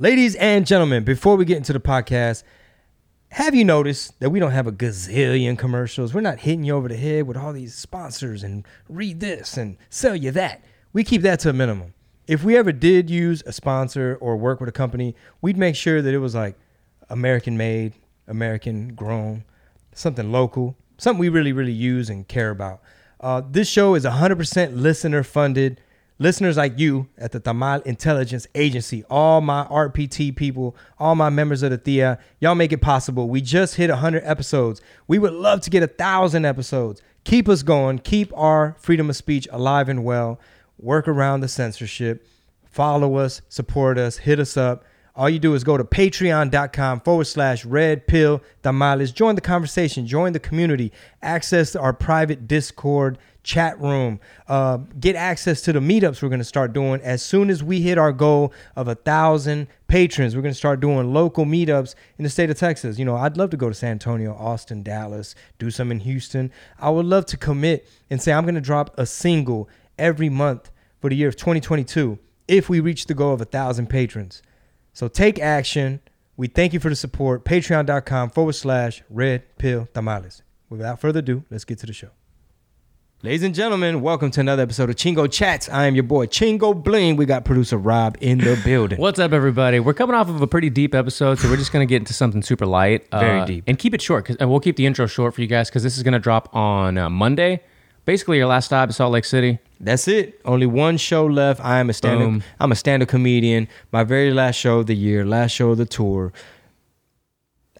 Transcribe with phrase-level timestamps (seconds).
[0.00, 2.44] Ladies and gentlemen, before we get into the podcast,
[3.30, 6.14] have you noticed that we don't have a gazillion commercials?
[6.14, 9.76] We're not hitting you over the head with all these sponsors and read this and
[9.90, 10.62] sell you that.
[10.92, 11.94] We keep that to a minimum.
[12.28, 16.00] If we ever did use a sponsor or work with a company, we'd make sure
[16.00, 16.54] that it was like
[17.10, 17.94] American made,
[18.28, 19.42] American grown,
[19.94, 22.82] something local, something we really, really use and care about.
[23.18, 25.80] Uh, this show is 100% listener funded.
[26.20, 31.62] Listeners like you at the Tamal Intelligence Agency, all my RPT people, all my members
[31.62, 33.28] of the THEA, y'all make it possible.
[33.28, 34.80] We just hit 100 episodes.
[35.06, 37.02] We would love to get a thousand episodes.
[37.22, 38.00] Keep us going.
[38.00, 40.40] Keep our freedom of speech alive and well.
[40.76, 42.26] Work around the censorship.
[42.64, 44.84] Follow us, support us, hit us up.
[45.18, 49.10] All you do is go to patreon.com forward slash red pill tamales.
[49.10, 55.60] Join the conversation, join the community, access our private Discord chat room, uh, get access
[55.62, 57.00] to the meetups we're going to start doing.
[57.00, 60.78] As soon as we hit our goal of a thousand patrons, we're going to start
[60.78, 62.96] doing local meetups in the state of Texas.
[62.96, 66.52] You know, I'd love to go to San Antonio, Austin, Dallas, do some in Houston.
[66.78, 70.70] I would love to commit and say I'm going to drop a single every month
[71.00, 74.42] for the year of 2022 if we reach the goal of a thousand patrons.
[74.98, 76.00] So take action.
[76.36, 77.44] We thank you for the support.
[77.44, 80.42] Patreon.com forward slash red pill tamales.
[80.70, 82.08] Without further ado, let's get to the show.
[83.22, 85.68] Ladies and gentlemen, welcome to another episode of Chingo Chats.
[85.68, 87.14] I am your boy Chingo Bling.
[87.14, 88.98] We got producer Rob in the building.
[88.98, 89.78] What's up, everybody?
[89.78, 92.12] We're coming off of a pretty deep episode, so we're just going to get into
[92.12, 93.06] something super light.
[93.12, 93.64] Very uh, deep.
[93.68, 95.84] And keep it short, 'cause- and we'll keep the intro short for you guys because
[95.84, 97.60] this is going to drop on uh, Monday.
[98.08, 99.58] Basically, your last stop is Salt Lake City.
[99.80, 100.40] That's it.
[100.46, 101.62] Only one show left.
[101.62, 101.92] I am a.
[101.92, 102.42] Boom.
[102.58, 103.68] I'm a stand-up comedian.
[103.92, 106.32] My very last show of the year, last show of the tour.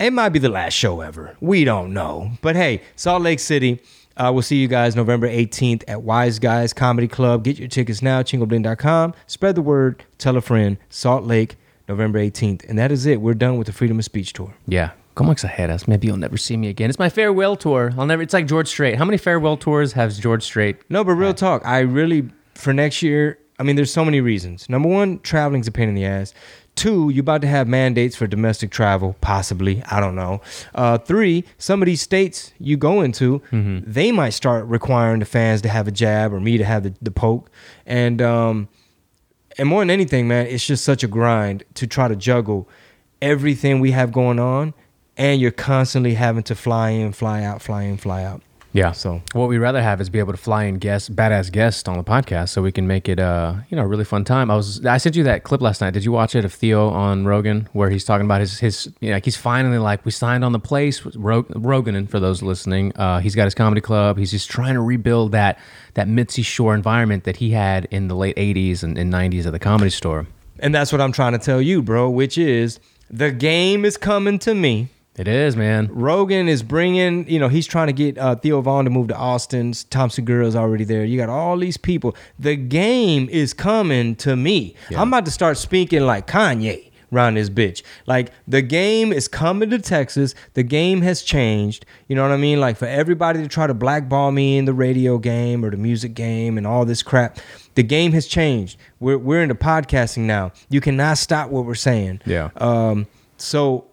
[0.00, 1.36] It might be the last show ever.
[1.42, 2.30] We don't know.
[2.40, 3.82] But hey, Salt Lake City.
[4.16, 7.44] Uh, we'll see you guys November 18th at Wise Guys Comedy Club.
[7.44, 9.12] Get your tickets now, chingobling.com.
[9.26, 10.04] Spread the word.
[10.16, 10.78] Tell a friend.
[10.88, 12.66] Salt Lake, November 18th.
[12.66, 13.20] And that is it.
[13.20, 14.54] We're done with the Freedom of Speech tour.
[14.66, 14.92] Yeah.
[15.14, 15.86] Como exageras?
[15.86, 16.90] Maybe you'll never see me again.
[16.90, 17.92] It's my farewell tour.
[17.96, 18.22] I'll never.
[18.22, 18.96] It's like George Strait.
[18.96, 20.76] How many farewell tours has George Strait?
[20.90, 23.38] No, but real talk, I really for next year.
[23.58, 24.68] I mean, there's so many reasons.
[24.68, 26.34] Number one, traveling's a pain in the ass.
[26.74, 29.80] Two, you're about to have mandates for domestic travel, possibly.
[29.84, 30.40] I don't know.
[30.74, 33.40] Uh, three, some of these states you go into,
[33.86, 36.92] they might start requiring the fans to have a jab or me to have the,
[37.00, 37.48] the poke.
[37.86, 38.68] And um,
[39.56, 42.68] and more than anything, man, it's just such a grind to try to juggle
[43.22, 44.74] everything we have going on,
[45.16, 48.42] and you're constantly having to fly in, fly out, fly in, fly out.
[48.72, 48.90] Yeah.
[48.90, 51.96] So What we'd rather have is be able to fly in guests, badass guests on
[51.96, 54.50] the podcast, so we can make it, uh, you know, a really fun time.
[54.50, 55.92] I was, I sent you that clip last night.
[55.92, 59.10] Did you watch it of Theo on Rogan, where he's talking about his, his, you
[59.10, 61.06] know, like he's finally like, we signed on the place.
[61.06, 64.18] Rog- Rogan, and for those listening, uh, he's got his comedy club.
[64.18, 65.60] He's just trying to rebuild that
[65.94, 69.52] that Mitzi Shore environment that he had in the late '80s and, and '90s at
[69.52, 70.26] the comedy store.
[70.58, 74.40] And that's what I'm trying to tell you, bro, which is the game is coming
[74.40, 74.88] to me.
[75.16, 75.88] It is, man.
[75.92, 79.16] Rogan is bringing, you know, he's trying to get uh, Theo Von to move to
[79.16, 79.72] Austin.
[79.90, 81.04] Tom Segura's already there.
[81.04, 82.16] You got all these people.
[82.38, 84.74] The game is coming to me.
[84.96, 87.82] I'm about to start speaking like Kanye around this bitch.
[88.06, 90.34] Like the game is coming to Texas.
[90.54, 91.86] The game has changed.
[92.08, 92.58] You know what I mean?
[92.58, 96.14] Like for everybody to try to blackball me in the radio game or the music
[96.14, 97.38] game and all this crap.
[97.76, 98.78] The game has changed.
[99.00, 100.52] We're we're into podcasting now.
[100.68, 102.20] You cannot stop what we're saying.
[102.26, 102.50] Yeah.
[102.56, 103.86] Um, so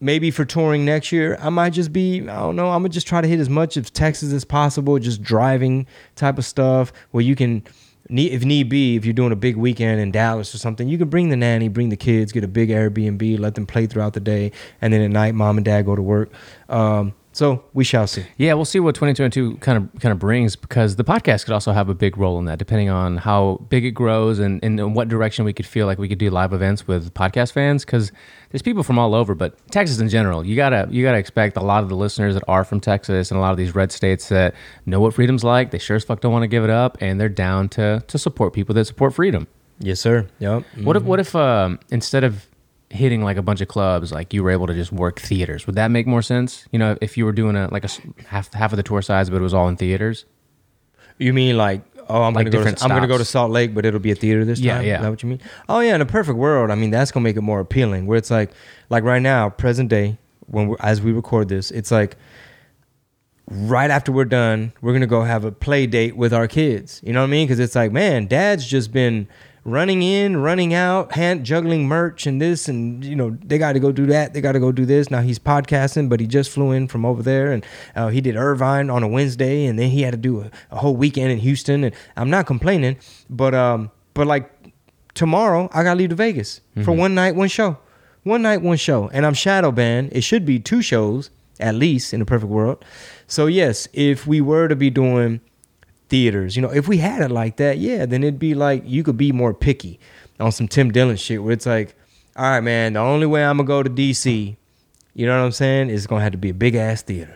[0.00, 3.06] maybe for touring next year, I might just be, I don't know, I'm gonna just
[3.06, 7.22] try to hit as much of Texas as possible, just driving type of stuff where
[7.22, 7.64] you can,
[8.08, 11.08] if need be, if you're doing a big weekend in Dallas or something, you can
[11.08, 14.20] bring the nanny, bring the kids, get a big Airbnb, let them play throughout the
[14.20, 16.30] day, and then at night, mom and dad go to work.
[16.68, 18.26] Um, so we shall see.
[18.36, 21.70] Yeah, we'll see what 2022 kind of kind of brings because the podcast could also
[21.70, 24.92] have a big role in that, depending on how big it grows and, and in
[24.92, 27.84] what direction we could feel like we could do live events with podcast fans.
[27.84, 28.10] Because
[28.50, 31.62] there's people from all over, but Texas in general, you gotta you gotta expect a
[31.62, 34.28] lot of the listeners that are from Texas and a lot of these red states
[34.30, 34.52] that
[34.84, 35.70] know what freedom's like.
[35.70, 38.18] They sure as fuck don't want to give it up, and they're down to to
[38.18, 39.46] support people that support freedom.
[39.78, 40.26] Yes, sir.
[40.40, 40.64] Yep.
[40.82, 42.47] What if what if um, instead of
[42.90, 45.66] hitting like a bunch of clubs, like you were able to just work theaters?
[45.66, 46.66] Would that make more sense?
[46.72, 47.88] You know, if you were doing a like a
[48.26, 50.24] half half of the tour size, but it was all in theaters.
[51.18, 52.70] You mean like, oh, I'm Like gonna go.
[52.70, 53.24] To, I'm gonna go to.
[53.24, 54.86] Salt Lake, but it'll be a theater this Yeah, time.
[54.86, 54.96] yeah.
[54.96, 55.40] Is that what you mean?
[55.68, 58.06] Oh yeah, in a perfect world, I mean that's gonna make it more appealing.
[58.06, 58.52] Where it's like,
[58.88, 62.16] like right now, present day, when we're, as we record this, it's like
[63.50, 67.00] right after we're done, we're gonna go have a play date with our kids.
[67.04, 67.46] You know what I mean?
[67.46, 69.28] Because it's like, man, dad's just been
[69.70, 73.80] running in, running out, hand juggling merch and this, and you know they got to
[73.80, 75.10] go do that, they got to go do this.
[75.10, 78.36] Now he's podcasting, but he just flew in from over there, and uh, he did
[78.36, 81.38] Irvine on a Wednesday, and then he had to do a, a whole weekend in
[81.38, 81.84] Houston.
[81.84, 82.96] And I'm not complaining,
[83.30, 84.50] but um, but like
[85.14, 86.96] tomorrow I gotta leave to Vegas for Mm-hmm.
[86.96, 87.78] one night, one show,
[88.22, 90.10] one night, one show, and I'm shadow banned.
[90.12, 91.30] It should be two shows
[91.60, 92.84] at least in a perfect world.
[93.26, 95.40] So yes, if we were to be doing
[96.08, 99.02] theaters, you know, if we had it like that, yeah, then it'd be like you
[99.02, 99.98] could be more picky
[100.40, 101.94] on some Tim Dillon shit where it's like,
[102.36, 104.56] all right, man, the only way I'm gonna go to DC,
[105.14, 107.34] you know what I'm saying, is gonna have to be a big ass theater.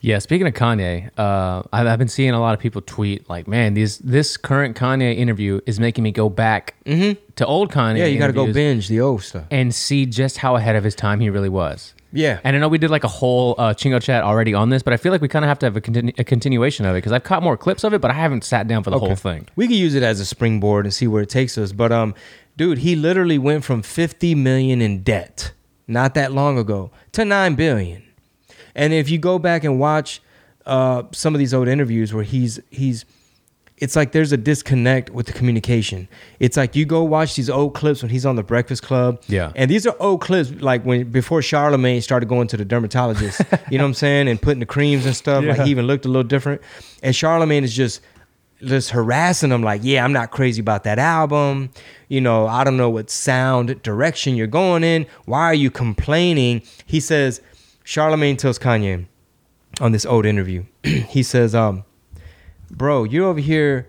[0.00, 3.48] Yeah, speaking of Kanye, uh, I've, I've been seeing a lot of people tweet like,
[3.48, 7.96] "Man, these this current Kanye interview is making me go back to old Kanye." Mm-hmm.
[7.96, 9.44] Yeah, you gotta go binge the old stuff.
[9.50, 11.94] and see just how ahead of his time he really was.
[12.12, 12.40] Yeah.
[12.44, 14.92] And I know we did like a whole uh, Chingo chat already on this, but
[14.92, 16.98] I feel like we kind of have to have a, continu- a continuation of it
[16.98, 19.16] because I've caught more clips of it, but I haven't sat down for the whole
[19.16, 19.48] thing.
[19.56, 21.72] We could use it as a springboard and see where it takes us.
[21.72, 22.14] But um,
[22.56, 25.52] dude, he literally went from 50 million in debt
[25.88, 28.02] not that long ago to 9 billion.
[28.74, 30.22] And if you go back and watch
[30.66, 33.04] uh, some of these old interviews where he's he's
[33.82, 36.06] it's like there's a disconnect with the communication.
[36.38, 39.20] It's like you go watch these old clips when he's on the Breakfast Club.
[39.26, 39.50] Yeah.
[39.56, 43.40] And these are old clips like when before Charlemagne started going to the dermatologist,
[43.72, 45.44] you know what I'm saying, and putting the creams and stuff.
[45.44, 46.62] Like he even looked a little different.
[47.02, 48.02] And Charlemagne is just
[48.62, 51.70] just harassing him like, yeah, I'm not crazy about that album.
[52.06, 55.06] You know, I don't know what sound direction you're going in.
[55.24, 56.62] Why are you complaining?
[56.86, 57.42] He says,
[57.82, 59.06] Charlemagne tells Kanye
[59.80, 61.82] on this old interview, he says, um,
[62.72, 63.88] bro, you're over here.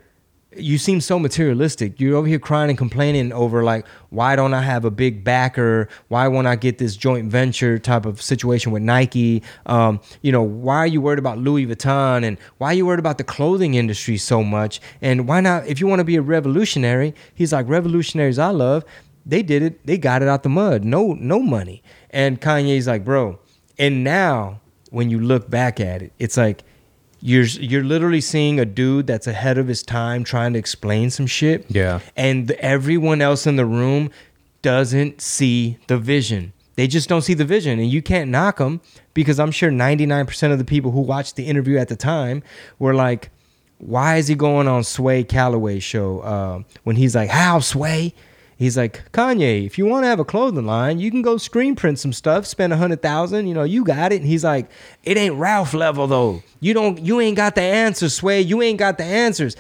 [0.56, 2.00] You seem so materialistic.
[2.00, 5.90] You're over here crying and complaining over like, why don't I have a big backer?
[6.10, 9.42] Why won't I get this joint venture type of situation with Nike?
[9.66, 13.00] Um, you know, why are you worried about Louis Vuitton and why are you worried
[13.00, 14.80] about the clothing industry so much?
[15.02, 15.66] And why not?
[15.66, 18.86] If you want to be a revolutionary, he's like revolutionaries I love.
[19.26, 19.88] They did it.
[19.88, 20.84] They got it out the mud.
[20.84, 21.82] No, no money.
[22.12, 23.40] And Kanye's like, bro.
[23.80, 26.64] And now when you look back at it, it's like
[27.26, 31.26] you're you're literally seeing a dude that's ahead of his time trying to explain some
[31.26, 31.66] shit.
[31.70, 32.02] Yeah.
[32.18, 34.12] And everyone else in the room
[34.62, 36.52] doesn't see the vision.
[36.76, 38.82] They just don't see the vision, and you can't knock them
[39.14, 42.44] because I'm sure 99% of the people who watched the interview at the time
[42.78, 43.30] were like,
[43.78, 48.14] "Why is he going on Sway Calloway's show uh, when he's like, how Sway?"
[48.58, 51.76] He's like, Kanye, if you want to have a clothing line, you can go screen
[51.76, 54.22] print some stuff, spend a hundred thousand, you know, you got it.
[54.22, 54.70] And he's like,
[55.04, 56.44] it ain't Ralph level though.
[56.60, 58.42] You don't, you ain't got the answers, Sway.
[58.42, 59.56] You ain't got the answers.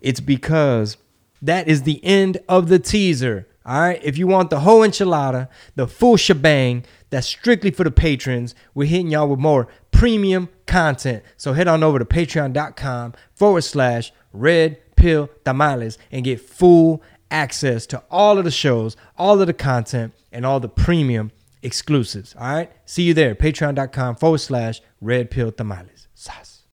[0.00, 0.96] It's because
[1.42, 3.46] that is the end of the teaser.
[3.66, 4.00] All right.
[4.02, 8.54] If you want the whole enchilada, the full shebang, that's strictly for the patrons.
[8.74, 11.22] We're hitting y'all with more premium content.
[11.36, 17.86] So head on over to patreon.com forward slash red pill tamales and get full access
[17.86, 21.32] to all of the shows, all of the content, and all the premium
[21.62, 22.34] exclusives.
[22.38, 22.70] All right.
[22.84, 23.34] See you there.
[23.34, 26.08] Patreon.com forward slash red pill tamales.
[26.14, 26.53] Sas.